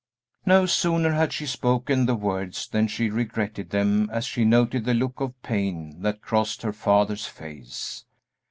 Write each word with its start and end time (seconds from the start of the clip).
No 0.47 0.65
sooner 0.65 1.11
had 1.11 1.31
she 1.31 1.45
spoken 1.45 2.07
the 2.07 2.15
words 2.15 2.67
than 2.67 2.87
she 2.87 3.11
regretted 3.11 3.69
them 3.69 4.09
as 4.11 4.25
she 4.25 4.43
noted 4.45 4.83
the 4.85 4.95
look 4.95 5.19
of 5.21 5.39
pain 5.43 6.01
that 6.01 6.23
crossed 6.23 6.63
her 6.63 6.73
father's 6.73 7.27
face. 7.27 8.03